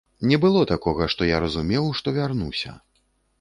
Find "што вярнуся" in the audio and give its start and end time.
2.01-2.75